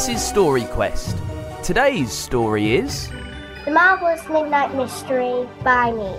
[0.00, 1.14] This is Story Quest.
[1.62, 3.10] Today's story is
[3.66, 6.16] The Marvelous Midnight Mystery by me.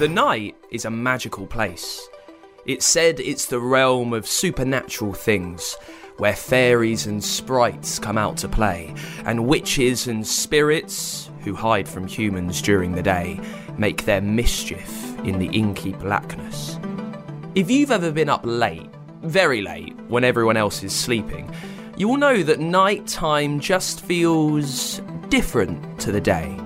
[0.00, 2.08] The night is a magical place.
[2.66, 5.76] It's said it's the realm of supernatural things,
[6.16, 8.92] where fairies and sprites come out to play,
[9.24, 13.38] and witches and spirits, who hide from humans during the day,
[13.78, 16.80] make their mischief in the inky blackness.
[17.54, 18.90] If you've ever been up late,
[19.24, 21.52] very late, when everyone else is sleeping,
[21.96, 26.56] you will know that night time just feels different to the day.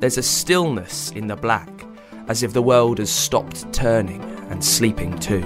[0.00, 1.68] There's a stillness in the black,
[2.28, 5.44] as if the world has stopped turning and sleeping too.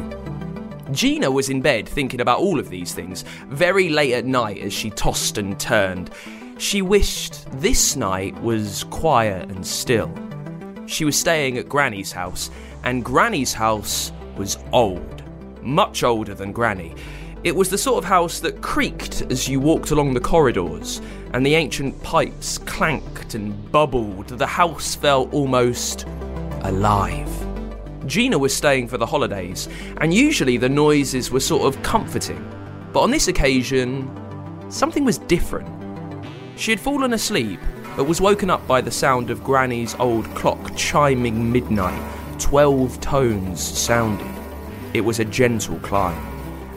[0.92, 4.72] Gina was in bed thinking about all of these things very late at night as
[4.72, 6.10] she tossed and turned.
[6.58, 10.12] She wished this night was quiet and still.
[10.86, 12.50] She was staying at Granny's house,
[12.84, 15.21] and Granny's house was old,
[15.62, 16.94] much older than Granny.
[17.44, 21.00] It was the sort of house that creaked as you walked along the corridors,
[21.32, 24.28] and the ancient pipes clanked and bubbled.
[24.28, 26.06] The house felt almost
[26.62, 27.28] alive.
[28.06, 32.48] Gina was staying for the holidays, and usually the noises were sort of comforting.
[32.92, 34.10] But on this occasion,
[34.70, 35.68] something was different.
[36.56, 37.58] She had fallen asleep,
[37.96, 42.02] but was woken up by the sound of Granny's old clock chiming midnight,
[42.38, 44.41] twelve tones sounding.
[44.94, 46.20] It was a gentle climb,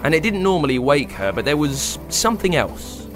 [0.03, 3.07] and it didn't normally wake her, but there was something else.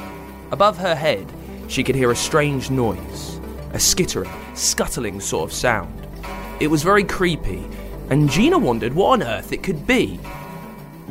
[0.52, 1.26] Above her head,
[1.68, 3.40] she could hear a strange noise,
[3.74, 6.08] a skittering, scuttling sort of sound.
[6.60, 7.64] It was very creepy,
[8.10, 10.20] and Gina wondered what on earth it could be.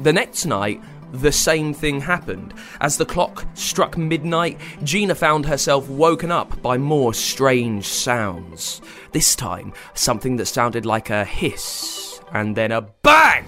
[0.02, 2.52] The next night, the same thing happened.
[2.82, 8.82] As the clock struck midnight, Gina found herself woken up by more strange sounds.
[9.12, 13.46] This time, something that sounded like a hiss, and then a bang!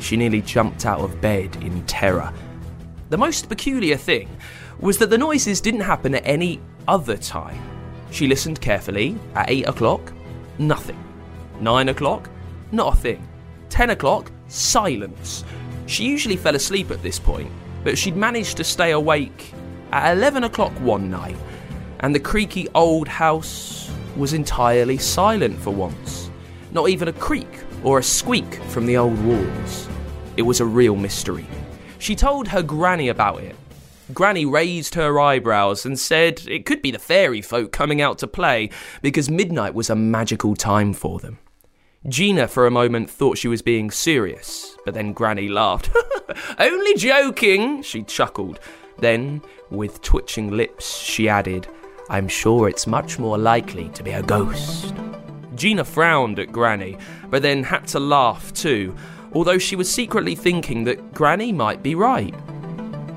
[0.00, 2.32] She nearly jumped out of bed in terror.
[3.10, 4.28] The most peculiar thing
[4.80, 7.60] was that the noises didn't happen at any other time.
[8.10, 9.16] She listened carefully.
[9.34, 10.12] At 8 o'clock,
[10.58, 11.02] nothing.
[11.60, 12.30] 9 o'clock,
[12.72, 13.28] not a thing.
[13.70, 15.44] 10 o'clock, silence.
[15.86, 17.50] She usually fell asleep at this point,
[17.82, 19.52] but she'd managed to stay awake
[19.92, 21.36] at 11 o'clock one night,
[22.00, 26.30] and the creaky old house was entirely silent for once.
[26.72, 29.88] Not even a creak or a squeak from the old walls.
[30.36, 31.46] It was a real mystery.
[31.98, 33.56] She told her granny about it.
[34.14, 38.26] Granny raised her eyebrows and said it could be the fairy folk coming out to
[38.26, 38.70] play
[39.02, 41.38] because midnight was a magical time for them.
[42.08, 45.90] Gina, for a moment, thought she was being serious, but then Granny laughed.
[46.58, 48.60] Only joking, she chuckled.
[48.98, 51.66] Then, with twitching lips, she added,
[52.08, 54.94] I'm sure it's much more likely to be a ghost.
[55.58, 56.96] Gina frowned at Granny,
[57.28, 58.94] but then had to laugh too,
[59.32, 62.34] although she was secretly thinking that Granny might be right.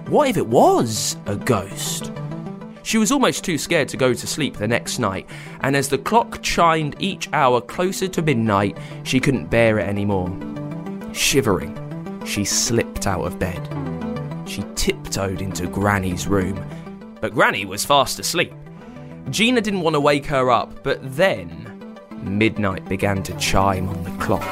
[0.10, 2.12] What if it was a ghost?
[2.84, 5.30] She was almost too scared to go to sleep the next night,
[5.62, 10.36] and as the clock chimed each hour closer to midnight, she couldn't bear it anymore.
[11.14, 11.78] Shivering,
[12.26, 13.62] she slipped out of bed.
[14.48, 16.66] She tiptoed into Granny's room,
[17.22, 18.54] but Granny was fast asleep.
[19.30, 21.71] Gina didn't want to wake her up, but then
[22.24, 24.48] midnight began to chime on the clock,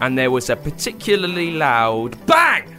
[0.00, 2.74] and there was a particularly loud bang!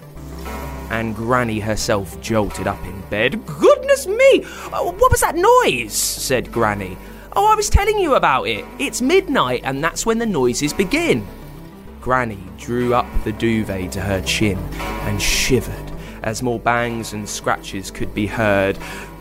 [0.90, 3.46] And Granny herself jolted up in bed.
[3.46, 4.46] Goodness me!
[4.72, 5.94] Oh, what was that noise?
[5.94, 6.98] said Granny.
[7.36, 8.66] Oh, I was telling you about it.
[8.80, 11.28] It's midnight, and that's when the noises begin.
[12.00, 15.92] Granny drew up the duvet to her chin and shivered
[16.24, 18.78] as more bangs and scratches could be heard.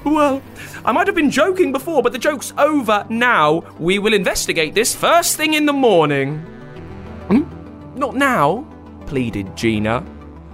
[0.06, 0.40] Well,
[0.84, 3.64] I might have been joking before, but the joke's over now.
[3.80, 6.38] We will investigate this first thing in the morning.
[7.28, 7.42] Hmm?
[7.98, 8.64] Not now,
[9.06, 10.06] pleaded Gina.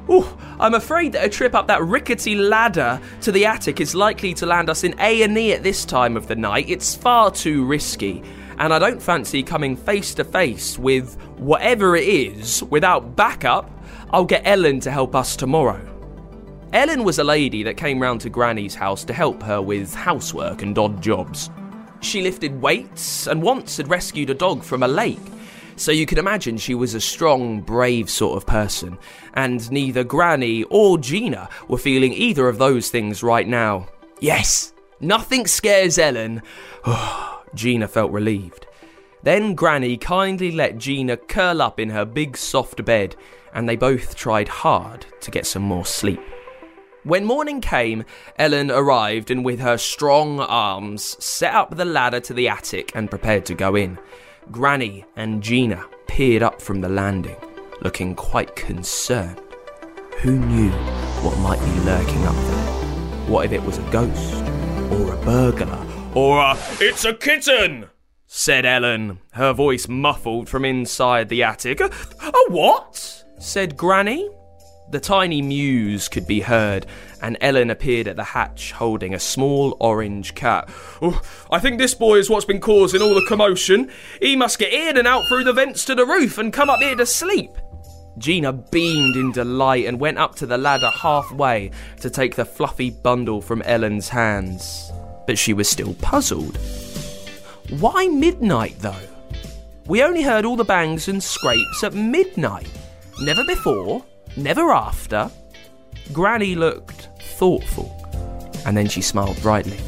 [0.09, 4.33] Oh, I'm afraid that a trip up that rickety ladder to the attic is likely
[4.35, 6.71] to land us in A&E at this time of the night.
[6.71, 8.23] It's far too risky,
[8.59, 13.71] and I don't fancy coming face to face with whatever it is without backup.
[14.13, 15.92] I'll get Ellen to help us tomorrow.
[16.73, 20.63] Ellen was a lady that came round to Granny's house to help her with housework
[20.63, 21.51] and odd jobs.
[22.01, 25.21] She lifted weights and once had rescued a dog from a lake.
[25.77, 28.97] So you can imagine she was a strong, brave sort of person,
[29.35, 33.89] and neither Granny or Gina were feeling either of those things right now.
[34.21, 36.41] Yes, nothing scares Ellen.
[37.55, 38.67] Gina felt relieved.
[39.23, 43.15] Then Granny kindly let Gina curl up in her big soft bed,
[43.53, 46.21] and they both tried hard to get some more sleep.
[47.05, 48.05] When morning came,
[48.39, 53.11] Ellen arrived and, with her strong arms, set up the ladder to the attic and
[53.11, 53.99] prepared to go in.
[54.53, 57.37] Granny and Gina peered up from the landing,
[57.81, 59.41] looking quite concerned.
[60.19, 60.71] who knew
[61.23, 62.67] what might be lurking up there?
[63.27, 64.45] What if it was a ghost?
[64.93, 65.85] Or a burglar?
[66.15, 66.57] Or a.
[66.79, 67.89] It's a kitten!
[68.29, 71.81] said Ellen, her voice muffled from inside the attic.
[71.81, 71.91] A,
[72.23, 73.25] a what?
[73.41, 74.31] said Granny.
[74.91, 76.87] The tiny mews could be heard,
[77.23, 80.69] and Ellen appeared at the hatch holding a small orange cat.
[81.01, 83.91] Oh, I think this boy is what's been causing all the commotion.
[84.21, 86.81] He must get in and out through the vents to the roof and come up
[86.81, 87.53] here to sleep.
[88.19, 91.71] Gina beamed in delight and went up to the ladder halfway
[92.01, 94.93] to take the fluffy bundle from Ellen's hands.
[95.27, 96.59] But she was still puzzled.
[97.81, 98.95] Why midnight, though?
[99.87, 102.69] We only heard all the bangs and scrapes at midnight.
[103.23, 104.05] Never before,
[104.37, 105.31] never after.
[106.13, 107.91] Granny looked thoughtful,
[108.67, 109.79] and then she smiled brightly.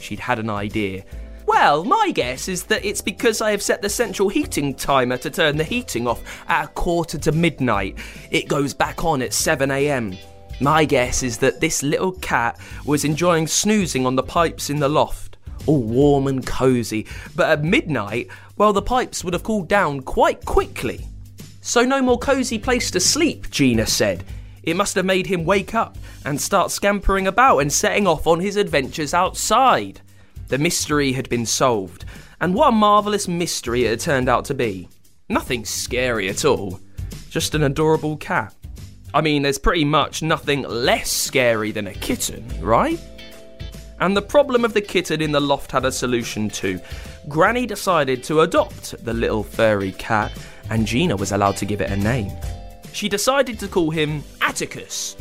[0.00, 1.04] She'd had an idea.
[1.46, 5.30] Well, my guess is that it's because I have set the central heating timer to
[5.30, 7.98] turn the heating off at a quarter to midnight.
[8.30, 10.16] It goes back on at 7am.
[10.60, 14.88] My guess is that this little cat was enjoying snoozing on the pipes in the
[14.88, 20.00] loft, all warm and cosy, but at midnight, well, the pipes would have cooled down
[20.02, 21.06] quite quickly.
[21.60, 24.24] So, no more cosy place to sleep, Gina said.
[24.62, 28.40] It must have made him wake up and start scampering about and setting off on
[28.40, 30.00] his adventures outside.
[30.48, 32.04] The mystery had been solved,
[32.40, 34.88] and what a marvellous mystery it had turned out to be.
[35.28, 36.80] Nothing scary at all,
[37.28, 38.54] just an adorable cat.
[39.12, 43.00] I mean, there's pretty much nothing less scary than a kitten, right?
[44.00, 46.80] And the problem of the kitten in the loft had a solution too.
[47.28, 50.32] Granny decided to adopt the little furry cat,
[50.70, 52.32] and Gina was allowed to give it a name.
[52.92, 55.16] She decided to call him Atticus,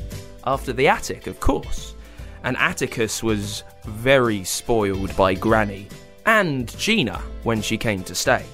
[0.45, 1.93] after the attic, of course.
[2.43, 5.87] And Atticus was very spoiled by Granny
[6.25, 8.45] and Gina when she came to stay.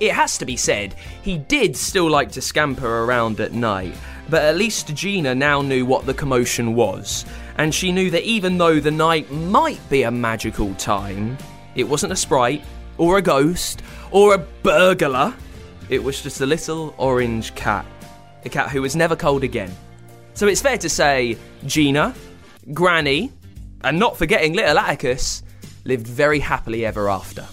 [0.00, 3.94] It has to be said, he did still like to scamper around at night,
[4.28, 7.24] but at least Gina now knew what the commotion was,
[7.56, 11.36] and she knew that even though the night might be a magical time,
[11.74, 12.62] it wasn't a sprite,
[12.96, 15.34] or a ghost, or a burglar.
[15.88, 17.86] It was just a little orange cat.
[18.44, 19.74] A cat who was never cold again.
[20.34, 21.36] So it's fair to say
[21.66, 22.14] Gina,
[22.72, 23.32] Granny,
[23.82, 25.42] and not forgetting little Atticus
[25.84, 27.46] lived very happily ever after.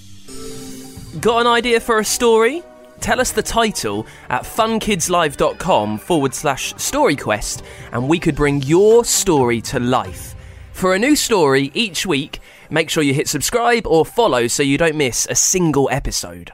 [1.19, 2.61] Got an idea for a story?
[2.99, 9.61] Tell us the title at funkidslive.com forward slash storyquest and we could bring your story
[9.61, 10.35] to life.
[10.73, 12.39] For a new story each week,
[12.69, 16.51] make sure you hit subscribe or follow so you don't miss a single episode.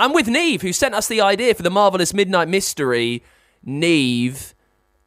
[0.00, 3.22] I'm with Neve, who sent us the idea for the marvelous Midnight Mystery.
[3.62, 4.54] Neve,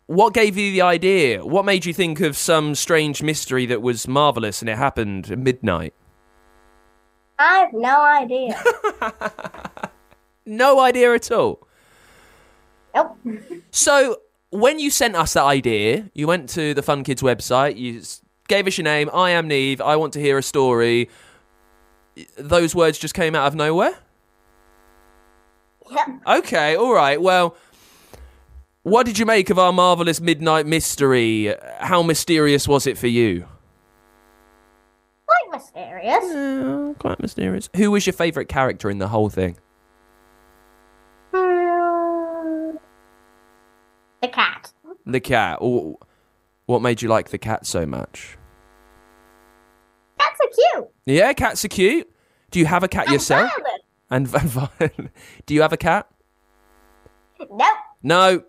[0.06, 1.44] what gave you the idea?
[1.44, 5.40] What made you think of some strange mystery that was marvelous and it happened at
[5.40, 5.95] midnight?
[7.40, 8.63] I have no idea.
[10.45, 11.66] No idea at all.
[12.94, 13.18] nope.
[13.72, 14.18] So,
[14.50, 18.01] when you sent us that idea, you went to the Fun Kids website, you
[18.50, 21.10] gave us your name, I am Neve, I want to hear a story.
[22.38, 23.98] Those words just came out of nowhere?
[25.94, 26.07] Yep.
[26.40, 27.22] Okay, all right.
[27.22, 27.56] Well,
[28.84, 31.56] what did you make of our marvelous midnight mystery?
[31.80, 33.45] How mysterious was it for you?
[35.25, 36.24] Quite mysterious.
[36.25, 37.69] Uh, quite mysterious.
[37.75, 39.57] Who was your favourite character in the whole thing?
[41.34, 42.78] Hmm.
[44.22, 44.72] The cat.
[45.06, 45.60] The cat.
[45.62, 48.38] What made you like the cat so much?
[50.20, 50.89] Cats are cute.
[51.06, 52.10] Yeah, cats are cute.
[52.51, 53.50] Do you have a cat And yourself?
[53.50, 53.73] violent.
[54.13, 55.10] And violent.
[55.48, 56.08] Do you have a cat?
[57.39, 57.77] Nope.
[58.03, 58.43] No,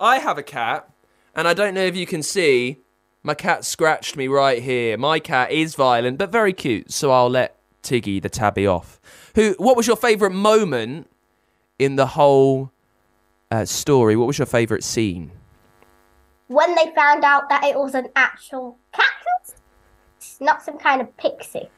[0.00, 0.88] I have a cat,
[1.34, 2.78] and I don't know if you can see.
[3.22, 4.96] My cat scratched me right here.
[4.96, 6.90] My cat is violent, but very cute.
[6.90, 8.98] So I'll let Tiggy the tabby off.
[9.34, 9.54] Who?
[9.58, 11.10] What was your favourite moment
[11.78, 12.72] in the whole
[13.50, 14.16] uh, story?
[14.16, 15.32] What was your favourite scene?
[16.46, 19.04] When they found out that it was an actual cat,
[20.40, 21.68] not some kind of pixie.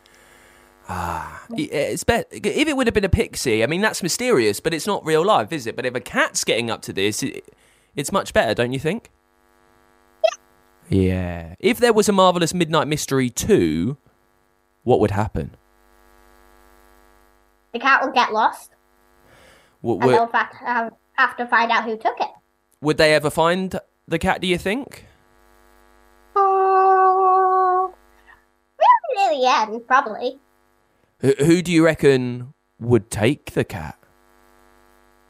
[0.89, 3.63] I- ah, eh, It's bet if it would have been a pixie.
[3.63, 5.77] I mean, that's mysterious, but it's not real life, is it?
[5.77, 7.55] But if a cat's getting up to this, it,
[7.95, 9.11] it's much better, don't you think?
[10.89, 11.55] Yeah.
[11.59, 13.97] If there was a marvelous Midnight Mystery two,
[14.83, 15.55] what would happen?
[17.73, 18.73] The cat would get lost,
[19.81, 20.27] Would, and would, they'll
[20.67, 22.29] have, have to find out who took it.
[22.83, 24.43] would they ever find the cat?
[24.43, 25.07] Do you think?
[26.37, 27.95] Oh,
[28.79, 30.39] really, near the end, probably.
[31.23, 33.99] Who, who do you reckon would take the cat?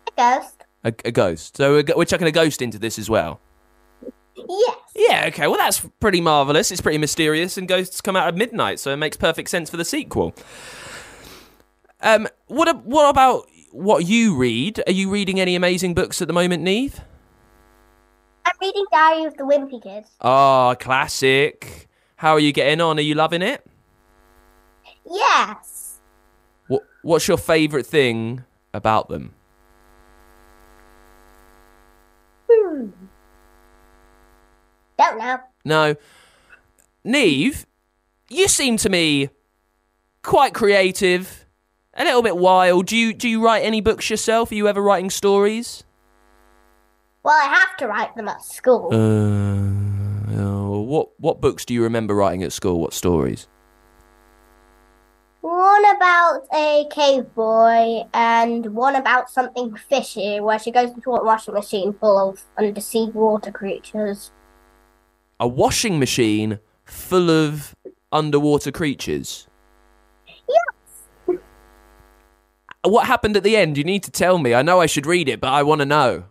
[0.09, 0.65] A ghost.
[0.85, 1.57] A, a ghost.
[1.57, 3.41] So we're, we're chucking a ghost into this as well.
[4.35, 4.77] Yes.
[4.97, 6.71] Yeah, okay, well, that's pretty marvellous.
[6.71, 9.77] It's pretty mysterious, and ghosts come out at midnight, so it makes perfect sense for
[9.77, 10.35] the sequel.
[12.01, 14.83] Um, what, what about what you read?
[14.87, 17.01] Are you reading any amazing books at the moment, Neve?
[18.45, 20.05] I'm reading Diary of the Wimpy Kid.
[20.21, 21.89] Ah, classic.
[22.17, 22.99] How are you getting on?
[22.99, 23.65] Are you loving it?
[25.09, 25.72] Yes.
[27.03, 29.35] What What's your favourite thing about them?
[32.51, 32.91] Hmm.
[34.99, 35.39] Don't know.
[35.65, 35.97] No.
[37.05, 37.67] Neve,
[38.29, 39.31] you seem to me
[40.23, 41.45] quite creative,
[41.95, 42.87] a little bit wild.
[42.87, 44.53] Do you do you write any books yourself?
[44.53, 45.85] Are you ever writing stories?
[47.25, 48.89] Well, I have to write them at school.
[48.93, 52.81] Uh, oh, what what books do you remember writing at school?
[52.81, 53.49] What stories?
[55.43, 61.25] One about a cave boy and one about something fishy where she goes into a
[61.25, 64.31] washing machine full of undersea water creatures.
[65.41, 67.75] A washing machine full of
[68.13, 69.49] underwater creatures.
[70.29, 71.39] Yes.
[72.85, 73.77] What happened at the end?
[73.77, 74.55] You need to tell me.
[74.55, 76.25] I know I should read it, but I want to know.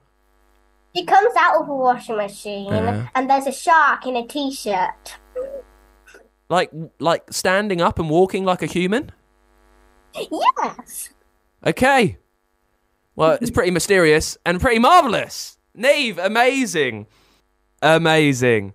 [0.95, 3.07] She comes out of a washing machine Uh-huh.
[3.15, 5.17] and there's a shark in a t-shirt.
[6.51, 9.13] Like like standing up and walking like a human?
[10.13, 11.09] Yes.
[11.65, 12.17] Okay.
[13.15, 15.57] Well, it's pretty mysterious and pretty marvelous.
[15.73, 17.07] Neve, amazing.
[17.81, 18.73] Amazing.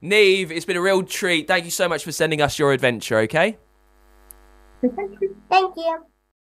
[0.00, 1.46] Neve, it's been a real treat.
[1.46, 3.58] Thank you so much for sending us your adventure, okay?
[4.80, 5.20] Thank
[5.76, 6.06] you.